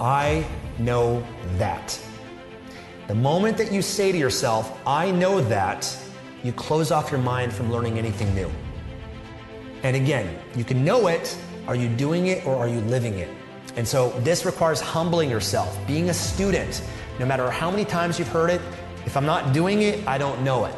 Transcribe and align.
I 0.00 0.46
know 0.78 1.24
that. 1.56 1.98
The 3.08 3.14
moment 3.14 3.56
that 3.58 3.72
you 3.72 3.82
say 3.82 4.12
to 4.12 4.18
yourself, 4.18 4.78
I 4.86 5.10
know 5.10 5.40
that, 5.42 5.96
you 6.44 6.52
close 6.52 6.90
off 6.90 7.10
your 7.10 7.20
mind 7.20 7.52
from 7.52 7.72
learning 7.72 7.98
anything 7.98 8.32
new. 8.34 8.50
And 9.82 9.96
again, 9.96 10.38
you 10.54 10.64
can 10.64 10.84
know 10.84 11.08
it. 11.08 11.36
Are 11.66 11.74
you 11.74 11.88
doing 11.88 12.28
it 12.28 12.46
or 12.46 12.54
are 12.56 12.68
you 12.68 12.80
living 12.82 13.18
it? 13.18 13.28
And 13.76 13.86
so 13.86 14.10
this 14.20 14.44
requires 14.44 14.80
humbling 14.80 15.30
yourself, 15.30 15.78
being 15.86 16.10
a 16.10 16.14
student. 16.14 16.82
No 17.18 17.26
matter 17.26 17.50
how 17.50 17.70
many 17.70 17.84
times 17.84 18.18
you've 18.18 18.28
heard 18.28 18.50
it, 18.50 18.60
if 19.04 19.16
I'm 19.16 19.26
not 19.26 19.52
doing 19.52 19.82
it, 19.82 20.06
I 20.06 20.18
don't 20.18 20.42
know 20.42 20.64
it. 20.66 20.74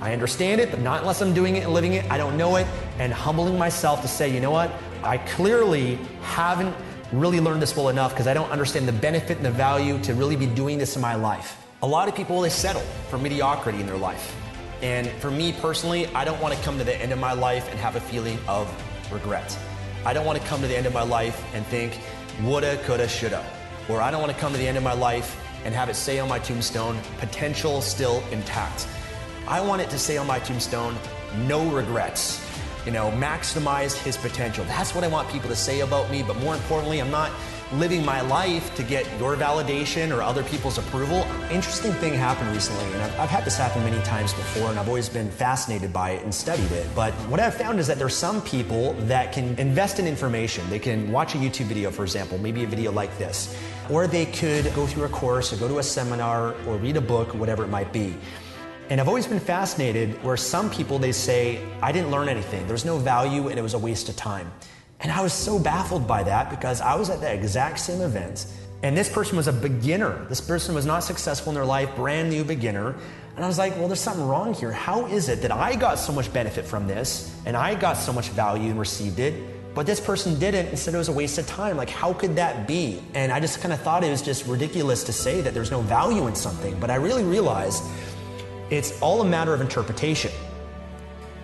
I 0.00 0.12
understand 0.12 0.60
it, 0.60 0.70
but 0.70 0.80
not 0.80 1.00
unless 1.00 1.20
I'm 1.20 1.34
doing 1.34 1.56
it 1.56 1.64
and 1.64 1.74
living 1.74 1.94
it, 1.94 2.10
I 2.10 2.16
don't 2.16 2.36
know 2.36 2.56
it. 2.56 2.66
And 2.98 3.12
humbling 3.12 3.58
myself 3.58 4.02
to 4.02 4.08
say, 4.08 4.32
you 4.32 4.40
know 4.40 4.50
what? 4.50 4.72
I 5.02 5.18
clearly 5.18 5.96
haven't 6.22 6.74
really 7.12 7.40
learn 7.40 7.60
this 7.60 7.76
well 7.76 7.88
enough 7.88 8.12
because 8.12 8.26
I 8.26 8.34
don't 8.34 8.50
understand 8.50 8.86
the 8.86 8.92
benefit 8.92 9.36
and 9.36 9.46
the 9.46 9.50
value 9.50 9.98
to 10.02 10.14
really 10.14 10.36
be 10.36 10.46
doing 10.46 10.78
this 10.78 10.96
in 10.96 11.02
my 11.02 11.14
life. 11.14 11.66
A 11.82 11.86
lot 11.86 12.08
of 12.08 12.14
people, 12.14 12.40
they 12.40 12.50
settle 12.50 12.82
for 13.08 13.18
mediocrity 13.18 13.80
in 13.80 13.86
their 13.86 13.96
life. 13.96 14.36
And 14.82 15.08
for 15.08 15.30
me 15.30 15.52
personally, 15.52 16.06
I 16.08 16.24
don't 16.24 16.40
want 16.40 16.54
to 16.54 16.62
come 16.62 16.78
to 16.78 16.84
the 16.84 16.96
end 16.96 17.12
of 17.12 17.18
my 17.18 17.32
life 17.32 17.68
and 17.70 17.78
have 17.78 17.96
a 17.96 18.00
feeling 18.00 18.38
of 18.46 18.68
regret. 19.12 19.58
I 20.04 20.12
don't 20.12 20.24
want 20.24 20.40
to 20.40 20.46
come 20.46 20.60
to 20.60 20.66
the 20.66 20.76
end 20.76 20.86
of 20.86 20.94
my 20.94 21.02
life 21.02 21.44
and 21.54 21.66
think, 21.66 21.98
woulda, 22.42 22.76
coulda, 22.84 23.08
shoulda. 23.08 23.44
Or 23.88 24.00
I 24.00 24.10
don't 24.10 24.20
want 24.20 24.32
to 24.32 24.38
come 24.38 24.52
to 24.52 24.58
the 24.58 24.66
end 24.66 24.78
of 24.78 24.84
my 24.84 24.94
life 24.94 25.36
and 25.64 25.74
have 25.74 25.88
it 25.88 25.96
say 25.96 26.18
on 26.20 26.28
my 26.28 26.38
tombstone, 26.38 26.98
potential 27.18 27.82
still 27.82 28.22
intact. 28.30 28.86
I 29.46 29.60
want 29.60 29.82
it 29.82 29.90
to 29.90 29.98
say 29.98 30.16
on 30.16 30.26
my 30.26 30.38
tombstone, 30.38 30.96
no 31.46 31.68
regrets. 31.70 32.40
You 32.86 32.92
know, 32.92 33.10
maximize 33.12 33.96
his 34.02 34.16
potential. 34.16 34.64
That's 34.64 34.94
what 34.94 35.04
I 35.04 35.08
want 35.08 35.28
people 35.28 35.48
to 35.48 35.56
say 35.56 35.80
about 35.80 36.10
me, 36.10 36.22
but 36.22 36.36
more 36.38 36.54
importantly, 36.54 37.00
I'm 37.00 37.10
not 37.10 37.30
living 37.74 38.04
my 38.04 38.20
life 38.20 38.74
to 38.74 38.82
get 38.82 39.06
your 39.18 39.36
validation 39.36 40.16
or 40.16 40.22
other 40.22 40.42
people's 40.42 40.78
approval. 40.78 41.18
Interesting 41.50 41.92
thing 41.92 42.14
happened 42.14 42.50
recently, 42.50 42.84
and 42.94 43.02
I've, 43.02 43.20
I've, 43.20 43.28
had 43.28 43.44
this 43.44 43.56
happen 43.56 43.84
many 43.84 44.02
times 44.02 44.32
before, 44.32 44.70
and 44.70 44.78
I've 44.78 44.88
always 44.88 45.08
been 45.08 45.30
fascinated 45.30 45.92
by 45.92 46.10
it 46.10 46.24
and 46.24 46.34
studied 46.34 46.72
it. 46.72 46.86
But 46.94 47.12
what 47.28 47.38
I've 47.38 47.54
found 47.54 47.78
is 47.78 47.86
that 47.86 47.98
there's 47.98 48.16
some 48.16 48.42
people 48.42 48.94
that 49.06 49.32
can 49.32 49.56
invest 49.58 50.00
in 50.00 50.06
information. 50.06 50.68
They 50.68 50.80
can 50.80 51.12
watch 51.12 51.34
a 51.34 51.38
YouTube 51.38 51.66
video, 51.66 51.90
for 51.90 52.02
example, 52.02 52.38
maybe 52.38 52.64
a 52.64 52.66
video 52.66 52.90
like 52.90 53.16
this, 53.18 53.56
or 53.88 54.06
they 54.06 54.26
could 54.26 54.64
go 54.74 54.86
through 54.86 55.04
a 55.04 55.08
course 55.08 55.52
or 55.52 55.56
go 55.56 55.68
to 55.68 55.78
a 55.78 55.82
seminar 55.82 56.54
or 56.66 56.76
read 56.76 56.96
a 56.96 57.00
book, 57.00 57.34
whatever 57.34 57.64
it 57.64 57.68
might 57.68 57.92
be. 57.92 58.16
And 58.90 59.00
I've 59.00 59.06
always 59.06 59.28
been 59.28 59.38
fascinated 59.38 60.20
where 60.24 60.36
some 60.36 60.68
people 60.68 60.98
they 60.98 61.12
say, 61.12 61.64
I 61.80 61.92
didn't 61.92 62.10
learn 62.10 62.28
anything. 62.28 62.66
There's 62.66 62.84
no 62.84 62.98
value 62.98 63.46
and 63.46 63.56
it 63.56 63.62
was 63.62 63.74
a 63.74 63.78
waste 63.78 64.08
of 64.08 64.16
time. 64.16 64.50
And 64.98 65.12
I 65.12 65.22
was 65.22 65.32
so 65.32 65.60
baffled 65.60 66.08
by 66.08 66.24
that 66.24 66.50
because 66.50 66.80
I 66.80 66.96
was 66.96 67.08
at 67.08 67.20
the 67.20 67.32
exact 67.32 67.78
same 67.78 68.00
event. 68.00 68.46
And 68.82 68.96
this 68.96 69.08
person 69.08 69.36
was 69.36 69.46
a 69.46 69.52
beginner. 69.52 70.26
This 70.28 70.40
person 70.40 70.74
was 70.74 70.86
not 70.86 71.04
successful 71.04 71.50
in 71.50 71.54
their 71.54 71.64
life, 71.64 71.94
brand 71.94 72.30
new 72.30 72.42
beginner. 72.42 72.96
And 73.36 73.44
I 73.44 73.46
was 73.46 73.58
like, 73.58 73.76
well, 73.76 73.86
there's 73.86 74.00
something 74.00 74.26
wrong 74.26 74.54
here. 74.54 74.72
How 74.72 75.06
is 75.06 75.28
it 75.28 75.40
that 75.42 75.52
I 75.52 75.76
got 75.76 76.00
so 76.00 76.12
much 76.12 76.32
benefit 76.32 76.64
from 76.64 76.88
this 76.88 77.32
and 77.46 77.56
I 77.56 77.76
got 77.76 77.96
so 77.96 78.12
much 78.12 78.30
value 78.30 78.70
and 78.70 78.78
received 78.78 79.20
it, 79.20 79.34
but 79.72 79.86
this 79.86 80.00
person 80.00 80.36
didn't 80.40 80.66
and 80.66 80.78
said 80.78 80.94
it 80.94 80.98
was 80.98 81.08
a 81.08 81.12
waste 81.12 81.38
of 81.38 81.46
time? 81.46 81.76
Like, 81.76 81.90
how 81.90 82.12
could 82.12 82.34
that 82.36 82.66
be? 82.66 83.00
And 83.14 83.30
I 83.30 83.38
just 83.38 83.60
kind 83.60 83.72
of 83.72 83.80
thought 83.80 84.02
it 84.02 84.10
was 84.10 84.20
just 84.20 84.46
ridiculous 84.46 85.04
to 85.04 85.12
say 85.12 85.40
that 85.42 85.54
there's 85.54 85.70
no 85.70 85.80
value 85.82 86.26
in 86.26 86.34
something. 86.34 86.78
But 86.80 86.90
I 86.90 86.96
really 86.96 87.22
realized 87.22 87.84
it's 88.70 89.00
all 89.00 89.20
a 89.20 89.24
matter 89.24 89.52
of 89.52 89.60
interpretation. 89.60 90.32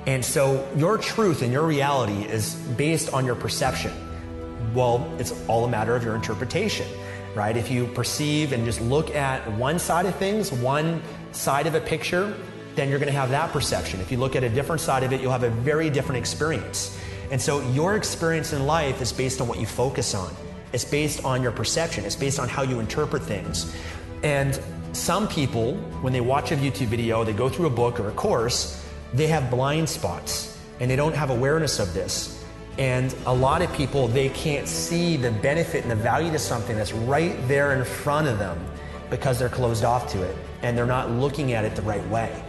And 0.06 0.24
so 0.24 0.66
your 0.76 0.98
truth 0.98 1.42
and 1.42 1.52
your 1.52 1.66
reality 1.66 2.24
is 2.24 2.54
based 2.54 3.12
on 3.12 3.26
your 3.26 3.34
perception. 3.34 3.92
Well, 4.72 5.12
it's 5.18 5.34
all 5.48 5.64
a 5.64 5.68
matter 5.68 5.96
of 5.96 6.04
your 6.04 6.14
interpretation, 6.14 6.86
right? 7.34 7.56
If 7.56 7.70
you 7.70 7.88
perceive 7.88 8.52
and 8.52 8.64
just 8.64 8.80
look 8.80 9.14
at 9.14 9.50
one 9.52 9.78
side 9.78 10.06
of 10.06 10.14
things, 10.16 10.52
one 10.52 11.02
side 11.32 11.66
of 11.66 11.74
a 11.74 11.80
picture, 11.80 12.36
then 12.76 12.88
you're 12.88 12.98
going 12.98 13.12
to 13.12 13.18
have 13.18 13.30
that 13.30 13.52
perception. 13.52 14.00
If 14.00 14.12
you 14.12 14.18
look 14.18 14.36
at 14.36 14.44
a 14.44 14.48
different 14.48 14.80
side 14.80 15.02
of 15.02 15.12
it, 15.12 15.20
you'll 15.20 15.32
have 15.32 15.42
a 15.42 15.50
very 15.50 15.90
different 15.90 16.18
experience. 16.18 16.96
And 17.32 17.40
so 17.40 17.60
your 17.72 17.96
experience 17.96 18.52
in 18.52 18.66
life 18.66 19.00
is 19.02 19.12
based 19.12 19.40
on 19.40 19.48
what 19.48 19.58
you 19.58 19.66
focus 19.66 20.14
on. 20.14 20.32
It's 20.72 20.84
based 20.84 21.24
on 21.24 21.42
your 21.42 21.52
perception. 21.52 22.04
It's 22.04 22.14
based 22.14 22.38
on 22.38 22.48
how 22.48 22.62
you 22.62 22.78
interpret 22.78 23.22
things. 23.22 23.74
And 24.22 24.60
some 24.96 25.28
people, 25.28 25.74
when 26.00 26.12
they 26.12 26.20
watch 26.20 26.52
a 26.52 26.56
YouTube 26.56 26.86
video, 26.86 27.22
they 27.22 27.32
go 27.32 27.48
through 27.48 27.66
a 27.66 27.70
book 27.70 28.00
or 28.00 28.08
a 28.08 28.12
course, 28.12 28.84
they 29.12 29.26
have 29.26 29.50
blind 29.50 29.88
spots 29.88 30.58
and 30.80 30.90
they 30.90 30.96
don't 30.96 31.14
have 31.14 31.30
awareness 31.30 31.78
of 31.78 31.92
this. 31.94 32.44
And 32.78 33.14
a 33.26 33.34
lot 33.34 33.62
of 33.62 33.72
people, 33.74 34.08
they 34.08 34.28
can't 34.30 34.66
see 34.66 35.16
the 35.16 35.30
benefit 35.30 35.82
and 35.82 35.90
the 35.90 35.96
value 35.96 36.30
to 36.32 36.38
something 36.38 36.76
that's 36.76 36.92
right 36.92 37.36
there 37.46 37.74
in 37.74 37.84
front 37.84 38.26
of 38.26 38.38
them 38.38 38.58
because 39.08 39.38
they're 39.38 39.48
closed 39.48 39.84
off 39.84 40.10
to 40.12 40.22
it 40.22 40.36
and 40.62 40.76
they're 40.76 40.86
not 40.86 41.10
looking 41.10 41.52
at 41.52 41.64
it 41.64 41.76
the 41.76 41.82
right 41.82 42.06
way. 42.08 42.42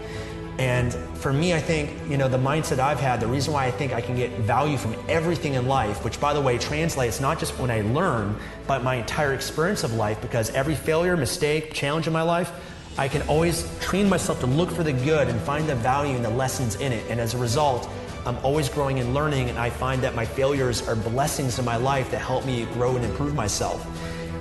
And 0.60 0.92
for 1.20 1.32
me, 1.32 1.54
I 1.54 1.60
think, 1.60 1.92
you 2.10 2.18
know, 2.18 2.28
the 2.28 2.38
mindset 2.38 2.80
I've 2.80 3.00
had, 3.00 3.20
the 3.20 3.28
reason 3.28 3.54
why 3.54 3.66
I 3.66 3.72
think 3.72 3.94
I 3.94 4.02
can 4.02 4.16
get 4.16 4.32
value 4.40 4.78
from 4.78 4.96
everything 5.08 5.54
in 5.54 5.68
life, 5.68 6.04
which 6.04 6.20
by 6.20 6.34
the 6.34 6.42
way 6.42 6.58
translates 6.58 7.22
not 7.22 7.40
just 7.40 7.58
when 7.60 7.70
I 7.70 7.82
learn, 7.82 8.36
but 8.66 8.84
my 8.84 8.96
entire 8.96 9.34
experience 9.34 9.84
of 9.84 9.94
life, 9.94 10.20
because 10.22 10.50
every 10.52 10.74
failure, 10.74 11.16
mistake, 11.16 11.74
challenge 11.74 12.08
in 12.08 12.14
my 12.14 12.24
life, 12.24 12.52
I 12.98 13.08
can 13.08 13.22
always 13.28 13.70
train 13.80 14.10
myself 14.10 14.40
to 14.40 14.48
look 14.48 14.72
for 14.72 14.84
the 14.84 14.94
good 14.94 15.28
and 15.28 15.40
find 15.42 15.70
the 15.70 15.76
value 15.76 16.16
and 16.16 16.26
the 16.26 16.32
lessons 16.32 16.76
in 16.78 16.92
it. 16.92 17.06
And 17.12 17.20
as 17.20 17.36
a 17.36 17.38
result, 17.38 17.88
I'm 18.26 18.38
always 18.38 18.68
growing 18.68 19.00
and 19.00 19.14
learning, 19.14 19.50
and 19.50 19.60
I 19.60 19.70
find 19.70 20.02
that 20.02 20.16
my 20.16 20.26
failures 20.26 20.86
are 20.88 20.96
blessings 20.96 21.60
in 21.60 21.66
my 21.66 21.78
life 21.78 22.10
that 22.10 22.20
help 22.20 22.46
me 22.46 22.66
grow 22.74 22.96
and 22.96 23.06
improve 23.06 23.36
myself. 23.36 23.86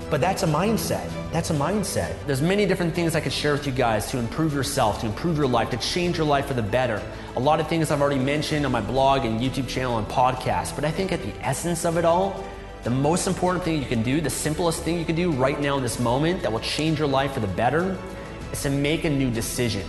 But 0.08 0.20
that's 0.20 0.44
a 0.44 0.46
mindset. 0.46 1.10
That's 1.32 1.50
a 1.50 1.54
mindset. 1.54 2.14
There's 2.26 2.40
many 2.40 2.64
different 2.64 2.94
things 2.94 3.16
I 3.16 3.20
could 3.20 3.32
share 3.32 3.52
with 3.52 3.66
you 3.66 3.72
guys 3.72 4.08
to 4.12 4.18
improve 4.18 4.54
yourself, 4.54 5.00
to 5.00 5.06
improve 5.06 5.36
your 5.36 5.48
life, 5.48 5.70
to 5.70 5.76
change 5.78 6.16
your 6.16 6.26
life 6.26 6.46
for 6.46 6.54
the 6.54 6.62
better. 6.62 7.02
A 7.34 7.40
lot 7.40 7.58
of 7.58 7.66
things 7.68 7.90
I've 7.90 8.00
already 8.00 8.20
mentioned 8.20 8.64
on 8.64 8.70
my 8.70 8.80
blog 8.80 9.24
and 9.24 9.40
YouTube 9.40 9.66
channel 9.66 9.98
and 9.98 10.06
podcast, 10.06 10.76
but 10.76 10.84
I 10.84 10.92
think 10.92 11.10
at 11.10 11.22
the 11.22 11.32
essence 11.44 11.84
of 11.84 11.96
it 11.96 12.04
all, 12.04 12.44
the 12.84 12.90
most 12.90 13.26
important 13.26 13.64
thing 13.64 13.82
you 13.82 13.88
can 13.88 14.04
do, 14.04 14.20
the 14.20 14.30
simplest 14.30 14.84
thing 14.84 14.96
you 14.96 15.04
can 15.04 15.16
do 15.16 15.32
right 15.32 15.60
now 15.60 15.76
in 15.76 15.82
this 15.82 15.98
moment 15.98 16.40
that 16.42 16.52
will 16.52 16.60
change 16.60 17.00
your 17.00 17.08
life 17.08 17.32
for 17.32 17.40
the 17.40 17.48
better 17.48 17.98
is 18.52 18.62
to 18.62 18.70
make 18.70 19.02
a 19.02 19.10
new 19.10 19.28
decision. 19.28 19.84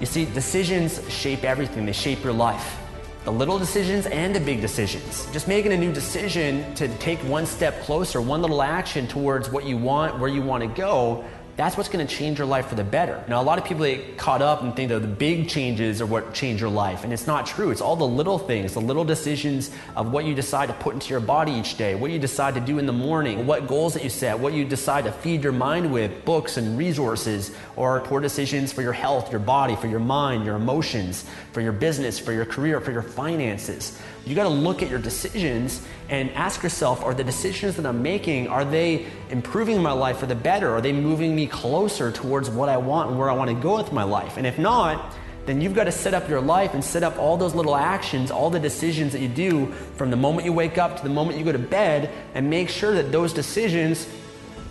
You 0.00 0.06
see, 0.06 0.24
decisions 0.24 1.02
shape 1.12 1.44
everything, 1.44 1.84
they 1.84 1.92
shape 1.92 2.24
your 2.24 2.32
life. 2.32 2.78
The 3.24 3.32
little 3.32 3.58
decisions 3.58 4.06
and 4.06 4.34
the 4.34 4.40
big 4.40 4.60
decisions. 4.60 5.30
Just 5.32 5.48
making 5.48 5.72
a 5.72 5.76
new 5.76 5.92
decision 5.92 6.74
to 6.76 6.88
take 6.96 7.18
one 7.20 7.44
step 7.46 7.82
closer, 7.82 8.20
one 8.20 8.40
little 8.40 8.62
action 8.62 9.06
towards 9.06 9.50
what 9.50 9.64
you 9.64 9.76
want, 9.76 10.18
where 10.18 10.30
you 10.30 10.40
want 10.40 10.62
to 10.62 10.68
go, 10.68 11.24
that's 11.58 11.76
what's 11.76 11.88
going 11.88 12.06
to 12.06 12.16
change 12.16 12.38
your 12.38 12.46
life 12.46 12.68
for 12.68 12.76
the 12.76 12.84
better. 12.84 13.20
Now, 13.26 13.42
a 13.42 13.42
lot 13.42 13.58
of 13.58 13.64
people 13.64 13.84
get 13.84 14.16
caught 14.16 14.42
up 14.42 14.62
and 14.62 14.76
think 14.76 14.90
that 14.90 15.00
the 15.00 15.08
big 15.08 15.48
changes 15.48 16.00
are 16.00 16.06
what 16.06 16.32
change 16.32 16.60
your 16.60 16.70
life, 16.70 17.02
and 17.02 17.12
it's 17.12 17.26
not 17.26 17.46
true. 17.46 17.72
It's 17.72 17.80
all 17.80 17.96
the 17.96 18.06
little 18.06 18.38
things, 18.38 18.74
the 18.74 18.80
little 18.80 19.04
decisions 19.04 19.72
of 19.96 20.12
what 20.12 20.24
you 20.24 20.36
decide 20.36 20.66
to 20.66 20.74
put 20.74 20.94
into 20.94 21.08
your 21.08 21.18
body 21.18 21.50
each 21.50 21.76
day, 21.76 21.96
what 21.96 22.12
you 22.12 22.20
decide 22.20 22.54
to 22.54 22.60
do 22.60 22.78
in 22.78 22.86
the 22.86 22.92
morning, 22.92 23.44
what 23.44 23.66
goals 23.66 23.94
that 23.94 24.04
you 24.04 24.08
set, 24.08 24.38
what 24.38 24.52
you 24.52 24.64
decide 24.64 25.02
to 25.02 25.10
feed 25.10 25.42
your 25.42 25.52
mind 25.52 25.92
with, 25.92 26.24
books 26.24 26.58
and 26.58 26.78
resources, 26.78 27.50
or 27.74 28.02
poor 28.02 28.20
decisions 28.20 28.72
for 28.72 28.82
your 28.82 28.92
health, 28.92 29.32
your 29.32 29.40
body, 29.40 29.74
for 29.74 29.88
your 29.88 29.98
mind, 29.98 30.44
your 30.44 30.54
emotions, 30.54 31.24
for 31.50 31.60
your 31.60 31.72
business, 31.72 32.20
for 32.20 32.32
your 32.32 32.46
career, 32.46 32.80
for 32.80 32.92
your 32.92 33.02
finances. 33.02 34.00
You 34.24 34.36
got 34.36 34.44
to 34.44 34.48
look 34.50 34.82
at 34.82 34.90
your 34.90 34.98
decisions 35.00 35.84
and 36.08 36.30
ask 36.32 36.62
yourself, 36.62 37.02
are 37.02 37.14
the 37.14 37.24
decisions 37.24 37.76
that 37.76 37.86
I'm 37.86 38.02
making, 38.02 38.46
are 38.46 38.64
they 38.64 39.06
improving 39.30 39.82
my 39.82 39.92
life 39.92 40.18
for 40.18 40.26
the 40.26 40.34
better? 40.34 40.70
Are 40.70 40.80
they 40.80 40.92
moving 40.92 41.34
me 41.34 41.47
closer 41.48 42.12
towards 42.12 42.48
what 42.50 42.68
I 42.68 42.76
want 42.76 43.10
and 43.10 43.18
where 43.18 43.28
I 43.30 43.32
want 43.32 43.50
to 43.50 43.56
go 43.56 43.76
with 43.76 43.92
my 43.92 44.04
life. 44.04 44.36
And 44.36 44.46
if 44.46 44.58
not, 44.58 45.14
then 45.46 45.60
you've 45.60 45.74
got 45.74 45.84
to 45.84 45.92
set 45.92 46.12
up 46.12 46.28
your 46.28 46.40
life 46.40 46.74
and 46.74 46.84
set 46.84 47.02
up 47.02 47.18
all 47.18 47.36
those 47.36 47.54
little 47.54 47.74
actions, 47.74 48.30
all 48.30 48.50
the 48.50 48.60
decisions 48.60 49.12
that 49.12 49.20
you 49.20 49.28
do 49.28 49.66
from 49.96 50.10
the 50.10 50.16
moment 50.16 50.44
you 50.44 50.52
wake 50.52 50.76
up 50.76 50.98
to 50.98 51.02
the 51.02 51.08
moment 51.08 51.38
you 51.38 51.44
go 51.44 51.52
to 51.52 51.58
bed, 51.58 52.10
and 52.34 52.50
make 52.50 52.68
sure 52.68 52.92
that 52.92 53.10
those 53.10 53.32
decisions 53.32 54.06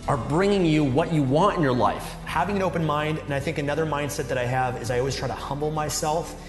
are 0.06 0.16
bringing 0.16 0.64
you 0.64 0.84
what 0.84 1.12
you 1.12 1.22
want 1.22 1.56
in 1.56 1.62
your 1.62 1.72
life. 1.72 2.14
Having 2.24 2.56
an 2.56 2.62
open 2.62 2.86
mind, 2.86 3.18
and 3.18 3.34
I 3.34 3.40
think 3.40 3.58
another 3.58 3.84
mindset 3.84 4.28
that 4.28 4.38
I 4.38 4.46
have 4.46 4.80
is 4.80 4.90
I 4.90 5.00
always 5.00 5.16
try 5.16 5.28
to 5.28 5.34
humble 5.34 5.70
myself 5.70 6.40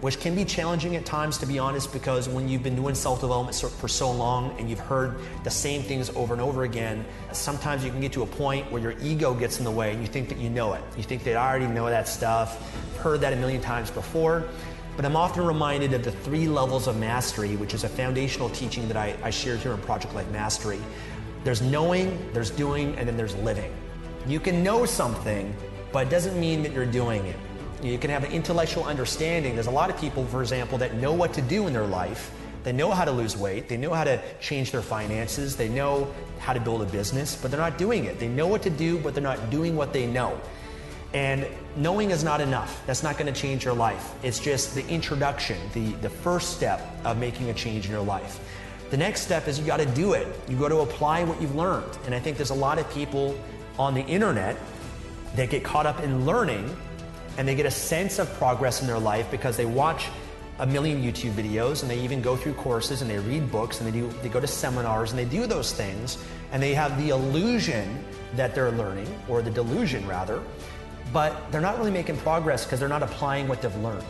which 0.00 0.20
can 0.20 0.34
be 0.34 0.44
challenging 0.44 0.94
at 0.96 1.06
times, 1.06 1.38
to 1.38 1.46
be 1.46 1.58
honest, 1.58 1.92
because 1.92 2.28
when 2.28 2.48
you've 2.48 2.62
been 2.62 2.76
doing 2.76 2.94
self 2.94 3.20
development 3.20 3.56
for 3.56 3.88
so 3.88 4.10
long 4.10 4.54
and 4.58 4.68
you've 4.68 4.78
heard 4.78 5.16
the 5.44 5.50
same 5.50 5.82
things 5.82 6.10
over 6.10 6.34
and 6.34 6.42
over 6.42 6.64
again, 6.64 7.04
sometimes 7.32 7.84
you 7.84 7.90
can 7.90 8.00
get 8.00 8.12
to 8.12 8.22
a 8.22 8.26
point 8.26 8.70
where 8.70 8.82
your 8.82 8.94
ego 9.00 9.34
gets 9.34 9.58
in 9.58 9.64
the 9.64 9.70
way 9.70 9.92
and 9.92 10.00
you 10.00 10.06
think 10.06 10.28
that 10.28 10.38
you 10.38 10.50
know 10.50 10.74
it. 10.74 10.82
You 10.96 11.02
think 11.02 11.24
that 11.24 11.36
I 11.36 11.48
already 11.48 11.66
know 11.66 11.86
that 11.86 12.08
stuff, 12.08 12.74
heard 12.98 13.20
that 13.22 13.32
a 13.32 13.36
million 13.36 13.62
times 13.62 13.90
before. 13.90 14.44
But 14.96 15.04
I'm 15.04 15.16
often 15.16 15.44
reminded 15.44 15.92
of 15.92 16.04
the 16.04 16.12
three 16.12 16.48
levels 16.48 16.86
of 16.86 16.98
mastery, 16.98 17.56
which 17.56 17.74
is 17.74 17.84
a 17.84 17.88
foundational 17.88 18.48
teaching 18.50 18.88
that 18.88 18.96
I, 18.96 19.14
I 19.22 19.30
shared 19.30 19.60
here 19.60 19.72
in 19.72 19.80
Project 19.82 20.14
Life 20.14 20.30
Mastery. 20.30 20.80
There's 21.44 21.60
knowing, 21.60 22.18
there's 22.32 22.50
doing, 22.50 22.96
and 22.96 23.06
then 23.06 23.16
there's 23.16 23.36
living. 23.36 23.72
You 24.26 24.40
can 24.40 24.62
know 24.62 24.86
something, 24.86 25.54
but 25.92 26.06
it 26.06 26.10
doesn't 26.10 26.40
mean 26.40 26.62
that 26.62 26.72
you're 26.72 26.86
doing 26.86 27.24
it. 27.26 27.36
You 27.86 27.98
can 27.98 28.10
have 28.10 28.24
an 28.24 28.32
intellectual 28.32 28.84
understanding. 28.84 29.54
There's 29.54 29.68
a 29.68 29.70
lot 29.70 29.90
of 29.90 29.98
people, 29.98 30.26
for 30.26 30.42
example, 30.42 30.78
that 30.78 30.94
know 30.96 31.12
what 31.12 31.32
to 31.34 31.42
do 31.42 31.66
in 31.66 31.72
their 31.72 31.86
life. 31.86 32.32
They 32.64 32.72
know 32.72 32.90
how 32.90 33.04
to 33.04 33.12
lose 33.12 33.36
weight. 33.36 33.68
They 33.68 33.76
know 33.76 33.94
how 33.94 34.02
to 34.02 34.20
change 34.40 34.72
their 34.72 34.82
finances. 34.82 35.56
They 35.56 35.68
know 35.68 36.12
how 36.40 36.52
to 36.52 36.58
build 36.58 36.82
a 36.82 36.86
business, 36.86 37.36
but 37.40 37.50
they're 37.50 37.60
not 37.60 37.78
doing 37.78 38.06
it. 38.06 38.18
They 38.18 38.26
know 38.26 38.48
what 38.48 38.62
to 38.62 38.70
do, 38.70 38.98
but 38.98 39.14
they're 39.14 39.22
not 39.22 39.50
doing 39.50 39.76
what 39.76 39.92
they 39.92 40.04
know. 40.04 40.40
And 41.14 41.46
knowing 41.76 42.10
is 42.10 42.24
not 42.24 42.40
enough. 42.40 42.84
That's 42.86 43.04
not 43.04 43.18
going 43.18 43.32
to 43.32 43.40
change 43.40 43.64
your 43.64 43.74
life. 43.74 44.14
It's 44.24 44.40
just 44.40 44.74
the 44.74 44.86
introduction, 44.88 45.56
the, 45.72 45.92
the 46.02 46.10
first 46.10 46.56
step 46.56 46.84
of 47.04 47.18
making 47.18 47.50
a 47.50 47.54
change 47.54 47.86
in 47.86 47.92
your 47.92 48.02
life. 48.02 48.40
The 48.90 48.96
next 48.96 49.20
step 49.20 49.46
is 49.46 49.60
you 49.60 49.64
got 49.64 49.78
to 49.78 49.86
do 49.86 50.14
it. 50.14 50.26
You 50.48 50.56
got 50.56 50.68
to 50.68 50.78
apply 50.78 51.22
what 51.22 51.40
you've 51.40 51.54
learned. 51.54 51.96
And 52.04 52.14
I 52.14 52.18
think 52.18 52.36
there's 52.36 52.50
a 52.50 52.54
lot 52.54 52.80
of 52.80 52.90
people 52.92 53.38
on 53.78 53.94
the 53.94 54.02
internet 54.02 54.56
that 55.36 55.50
get 55.50 55.62
caught 55.62 55.86
up 55.86 56.00
in 56.00 56.26
learning 56.26 56.76
and 57.38 57.46
they 57.46 57.54
get 57.54 57.66
a 57.66 57.70
sense 57.70 58.18
of 58.18 58.32
progress 58.34 58.80
in 58.80 58.86
their 58.86 58.98
life 58.98 59.30
because 59.30 59.56
they 59.56 59.66
watch 59.66 60.08
a 60.58 60.66
million 60.66 61.02
YouTube 61.02 61.32
videos 61.32 61.82
and 61.82 61.90
they 61.90 62.00
even 62.00 62.22
go 62.22 62.36
through 62.36 62.54
courses 62.54 63.02
and 63.02 63.10
they 63.10 63.18
read 63.18 63.50
books 63.52 63.80
and 63.80 63.86
they 63.86 63.98
do 63.98 64.10
they 64.22 64.28
go 64.28 64.40
to 64.40 64.46
seminars 64.46 65.10
and 65.10 65.18
they 65.18 65.24
do 65.24 65.46
those 65.46 65.72
things 65.72 66.16
and 66.52 66.62
they 66.62 66.72
have 66.72 66.96
the 67.02 67.10
illusion 67.10 68.02
that 68.34 68.54
they're 68.54 68.70
learning 68.72 69.08
or 69.28 69.42
the 69.42 69.50
delusion 69.50 70.06
rather 70.06 70.42
but 71.12 71.50
they're 71.52 71.60
not 71.60 71.78
really 71.78 71.90
making 71.90 72.16
progress 72.18 72.64
because 72.64 72.80
they're 72.80 72.88
not 72.88 73.02
applying 73.02 73.46
what 73.46 73.62
they've 73.62 73.76
learned. 73.76 74.04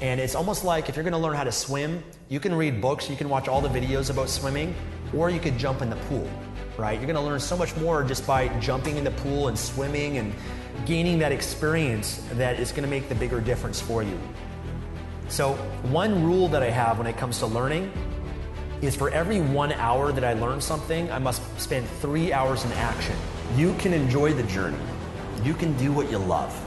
And 0.00 0.20
it's 0.20 0.34
almost 0.34 0.64
like 0.64 0.88
if 0.88 0.96
you're 0.96 1.04
going 1.04 1.12
to 1.12 1.18
learn 1.18 1.36
how 1.36 1.44
to 1.44 1.52
swim 1.52 2.02
you 2.28 2.40
can 2.40 2.54
read 2.54 2.80
books 2.80 3.10
you 3.10 3.16
can 3.16 3.28
watch 3.28 3.46
all 3.48 3.60
the 3.60 3.68
videos 3.68 4.10
about 4.10 4.30
swimming 4.30 4.74
or 5.14 5.28
you 5.28 5.38
could 5.38 5.58
jump 5.58 5.82
in 5.82 5.90
the 5.90 5.96
pool 6.08 6.28
right 6.76 6.98
you're 6.98 7.06
going 7.06 7.14
to 7.14 7.20
learn 7.22 7.40
so 7.40 7.56
much 7.56 7.74
more 7.76 8.02
just 8.02 8.26
by 8.26 8.48
jumping 8.60 8.96
in 8.96 9.04
the 9.04 9.10
pool 9.12 9.48
and 9.48 9.58
swimming 9.58 10.18
and 10.18 10.32
gaining 10.86 11.18
that 11.18 11.32
experience 11.32 12.22
that 12.32 12.60
is 12.60 12.70
going 12.70 12.82
to 12.82 12.88
make 12.88 13.08
the 13.08 13.14
bigger 13.14 13.40
difference 13.40 13.80
for 13.80 14.02
you. 14.02 14.18
So, 15.28 15.54
one 15.90 16.24
rule 16.24 16.48
that 16.48 16.62
I 16.62 16.70
have 16.70 16.98
when 16.98 17.06
it 17.06 17.16
comes 17.16 17.38
to 17.38 17.46
learning 17.46 17.90
is 18.82 18.94
for 18.94 19.08
every 19.10 19.40
one 19.40 19.72
hour 19.72 20.12
that 20.12 20.24
I 20.24 20.34
learn 20.34 20.60
something, 20.60 21.10
I 21.10 21.18
must 21.18 21.42
spend 21.58 21.88
three 22.00 22.32
hours 22.32 22.64
in 22.64 22.72
action. 22.72 23.16
You 23.56 23.74
can 23.78 23.94
enjoy 23.94 24.34
the 24.34 24.42
journey, 24.44 24.78
you 25.42 25.54
can 25.54 25.76
do 25.76 25.92
what 25.92 26.10
you 26.10 26.18
love. 26.18 26.60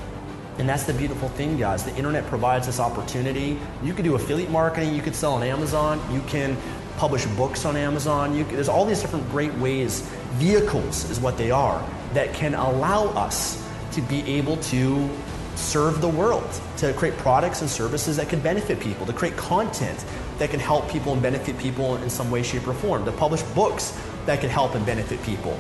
And 0.58 0.68
that's 0.68 0.86
the 0.86 0.94
beautiful 0.94 1.30
thing, 1.30 1.56
guys. 1.56 1.84
The 1.84 1.96
internet 1.96 2.26
provides 2.26 2.66
this 2.66 2.80
opportunity. 2.80 3.60
You 3.84 3.94
could 3.94 4.04
do 4.04 4.16
affiliate 4.16 4.50
marketing, 4.50 4.96
you 4.96 5.04
could 5.04 5.14
sell 5.14 5.34
on 5.34 5.44
Amazon, 5.44 6.02
you 6.12 6.22
can 6.22 6.58
publish 6.98 7.26
books 7.28 7.64
on 7.64 7.78
Amazon. 7.78 8.36
You, 8.36 8.44
there's 8.46 8.68
all 8.68 8.86
these 8.86 9.02
different 9.02 9.30
great 9.30 9.54
ways, 9.56 10.02
vehicles 10.34 11.10
is 11.10 11.20
what 11.20 11.38
they 11.38 11.52
are, 11.52 11.84
that 12.14 12.34
can 12.34 12.56
allow 12.56 13.06
us 13.10 13.64
to 13.94 14.02
be 14.02 14.22
able 14.30 14.58
to 14.58 15.10
serve 15.56 16.02
the 16.02 16.10
world, 16.10 16.48
to 16.78 16.94
create 16.94 17.18
products 17.18 17.62
and 17.62 17.70
services 17.70 18.18
that 18.18 18.30
can 18.30 18.40
benefit 18.40 18.80
people, 18.80 19.06
to 19.06 19.14
create 19.14 19.36
content 19.38 20.06
that 20.38 20.52
can 20.52 20.60
help 20.60 20.90
people 20.90 21.14
and 21.14 21.22
benefit 21.22 21.58
people 21.58 21.96
in 21.98 22.10
some 22.10 22.30
way, 22.30 22.44
shape, 22.44 22.68
or 22.68 22.74
form, 22.74 23.06
to 23.06 23.12
publish 23.12 23.42
books 23.42 24.00
that 24.26 24.40
can 24.40 24.50
help 24.50 24.76
and 24.76 24.86
benefit 24.86 25.22
people. 25.24 25.58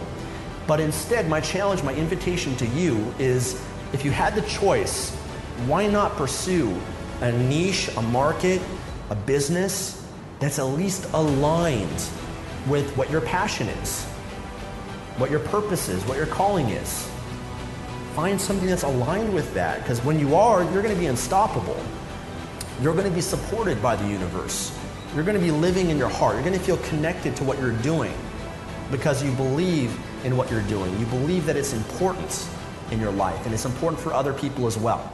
But 0.67 0.79
instead, 0.79 1.27
my 1.29 1.39
challenge, 1.39 1.81
my 1.81 1.95
invitation 1.95 2.55
to 2.57 2.67
you 2.67 3.13
is 3.17 3.59
if 3.93 4.03
you 4.03 4.11
had 4.11 4.35
the 4.35 4.41
choice, 4.43 5.15
why 5.65 5.87
not 5.87 6.15
pursue 6.15 6.79
a 7.21 7.31
niche, 7.31 7.89
a 7.97 8.01
market, 8.01 8.61
a 9.09 9.15
business 9.15 10.06
that's 10.39 10.59
at 10.59 10.65
least 10.65 11.07
aligned 11.13 12.01
with 12.67 12.95
what 12.95 13.09
your 13.09 13.21
passion 13.21 13.67
is, 13.67 14.03
what 15.17 15.31
your 15.31 15.39
purpose 15.39 15.89
is, 15.89 16.03
what 16.05 16.17
your 16.17 16.27
calling 16.27 16.69
is? 16.69 17.09
find 18.17 18.41
something 18.41 18.67
that's 18.67 18.81
aligned 18.81 19.31
with 19.31 19.53
that 19.53 19.77
because 19.83 20.03
when 20.03 20.17
you 20.17 20.33
are, 20.33 20.63
you're 20.71 20.81
going 20.81 20.93
to 20.93 20.99
be 20.99 21.05
unstoppable. 21.05 21.79
You're 22.81 22.95
going 22.95 23.05
to 23.05 23.13
be 23.13 23.21
supported 23.21 23.79
by 23.79 23.95
the 23.95 24.07
universe. 24.07 24.75
You're 25.13 25.23
going 25.23 25.37
to 25.37 25.43
be 25.43 25.51
living 25.51 25.91
in 25.91 25.99
your 25.99 26.09
heart. 26.09 26.33
You're 26.33 26.43
going 26.43 26.57
to 26.57 26.59
feel 26.59 26.77
connected 26.77 27.35
to 27.35 27.43
what 27.43 27.59
you're 27.59 27.77
doing 27.83 28.15
because 28.89 29.23
you 29.23 29.31
believe 29.33 29.95
in 30.25 30.35
what 30.35 30.49
you're 30.49 30.63
doing. 30.63 30.99
You 30.99 31.05
believe 31.05 31.45
that 31.45 31.55
it's 31.55 31.73
important 31.73 32.49
in 32.89 32.99
your 32.99 33.11
life 33.11 33.45
and 33.45 33.53
it's 33.53 33.65
important 33.65 34.01
for 34.01 34.11
other 34.13 34.33
people 34.33 34.65
as 34.65 34.79
well. 34.79 35.13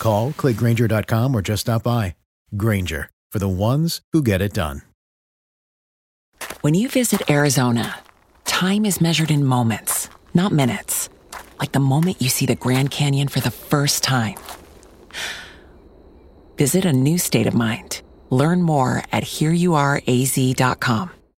Call, 0.00 0.32
clickgrainger.com, 0.32 1.34
or 1.34 1.42
just 1.42 1.62
stop 1.62 1.84
by. 1.84 2.16
Grainger, 2.56 3.10
for 3.30 3.38
the 3.38 3.48
ones 3.48 4.00
who 4.12 4.22
get 4.22 4.42
it 4.42 4.52
done. 4.52 4.82
When 6.62 6.74
you 6.74 6.88
visit 6.88 7.30
Arizona, 7.30 8.00
time 8.44 8.84
is 8.84 9.00
measured 9.00 9.30
in 9.30 9.44
moments, 9.44 10.10
not 10.34 10.52
minutes. 10.52 11.08
Like 11.58 11.72
the 11.72 11.80
moment 11.80 12.20
you 12.20 12.28
see 12.28 12.46
the 12.46 12.54
Grand 12.54 12.90
Canyon 12.90 13.28
for 13.28 13.40
the 13.40 13.50
first 13.50 14.02
time. 14.02 14.36
Visit 16.56 16.84
a 16.84 16.92
new 16.92 17.18
state 17.18 17.46
of 17.46 17.54
mind. 17.54 18.02
Learn 18.30 18.62
more 18.62 19.02
at 19.12 19.22
hereyouareaz.com. 19.24 21.10